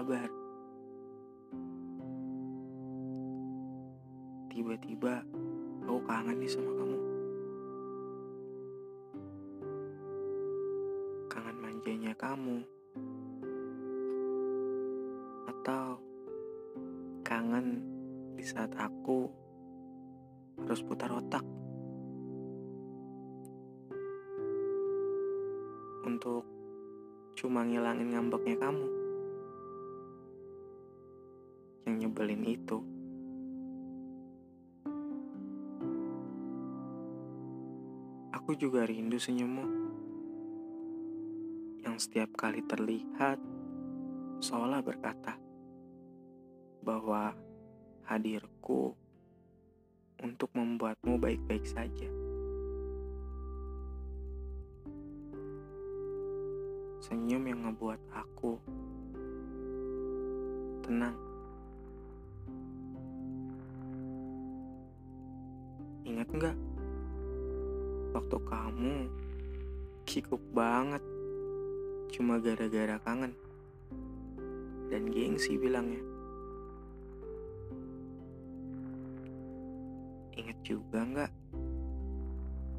kabar. 0.00 0.32
Tiba-tiba 4.48 5.20
aku 5.84 6.00
kangen 6.08 6.40
nih 6.40 6.48
sama 6.48 6.72
kamu. 6.72 6.98
Kangen 11.28 11.56
manjanya 11.60 12.16
kamu. 12.16 12.64
Atau 15.52 16.00
kangen 17.20 17.84
di 18.40 18.44
saat 18.48 18.72
aku 18.80 19.28
harus 20.64 20.80
putar 20.80 21.12
otak. 21.12 21.44
Untuk 26.08 26.48
cuma 27.36 27.68
ngilangin 27.68 28.16
ngambeknya 28.16 28.56
kamu. 28.64 28.99
Yang 31.86 31.96
nyebelin 32.02 32.44
itu. 32.44 32.78
Aku 38.50 38.58
juga 38.58 38.82
rindu 38.82 39.20
senyummu. 39.20 39.66
Yang 41.86 41.96
setiap 42.10 42.34
kali 42.34 42.66
terlihat 42.66 43.38
seolah 44.42 44.82
berkata 44.82 45.38
bahwa 46.82 47.36
hadirku 48.08 48.96
untuk 50.18 50.50
membuatmu 50.50 51.14
baik-baik 51.20 51.62
saja. 51.62 52.10
Senyum 57.00 57.42
yang 57.46 57.60
ngebuat 57.70 58.00
aku 58.12 58.58
tenang. 60.82 61.29
Ingat 66.10 66.28
nggak? 66.34 66.56
Waktu 68.10 68.36
kamu 68.42 68.94
kikuk 70.02 70.42
banget. 70.50 70.98
Cuma 72.10 72.42
gara-gara 72.42 72.98
kangen. 73.06 73.30
Dan 74.90 75.06
gengsi 75.14 75.54
bilangnya. 75.54 76.02
Ingat 80.34 80.58
juga 80.66 80.98
nggak? 81.06 81.32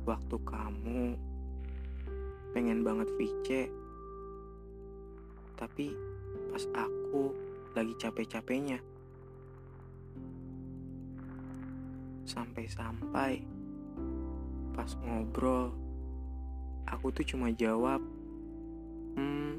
Waktu 0.04 0.36
kamu 0.44 1.16
pengen 2.52 2.84
banget 2.84 3.08
VC 3.16 3.72
tapi 5.56 5.96
pas 6.52 6.66
aku 6.74 7.32
lagi 7.78 7.94
capek-capeknya 7.96 8.82
sampai-sampai. 12.32 13.44
Pas 14.72 14.92
ngobrol 15.04 15.76
aku 16.88 17.12
tuh 17.12 17.24
cuma 17.28 17.52
jawab 17.52 18.00
hmm 19.16 19.56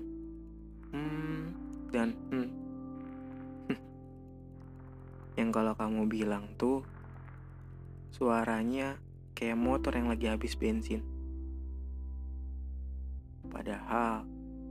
hmm 0.92 1.40
dan 1.92 2.16
hmm. 2.32 2.48
Yang 5.38 5.50
kalau 5.52 5.72
kamu 5.76 6.08
bilang 6.08 6.44
tuh 6.56 6.80
suaranya 8.12 8.96
kayak 9.36 9.60
motor 9.60 9.92
yang 9.96 10.08
lagi 10.08 10.28
habis 10.28 10.56
bensin. 10.56 11.04
Padahal 13.48 14.24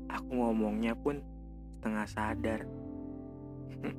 aku 0.10 0.30
ngomongnya 0.34 0.98
pun 0.98 1.22
setengah 1.78 2.08
sadar. 2.10 2.62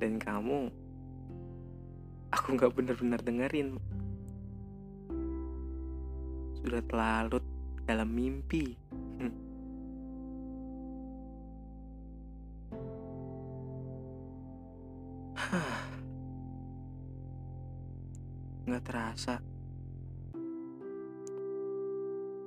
Dan 0.00 0.20
kamu 0.20 0.85
aku 2.34 2.56
nggak 2.58 2.72
bener-bener 2.74 3.20
dengerin. 3.22 3.78
Sudah 6.62 6.82
terlalu 6.86 7.38
dalam 7.86 8.10
mimpi. 8.10 8.74
Nggak 18.66 18.82
terasa. 18.82 19.38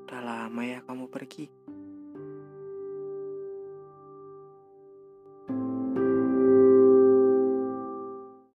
Udah 0.04 0.20
lama 0.20 0.62
ya 0.68 0.84
kamu 0.84 1.08
pergi 1.08 1.48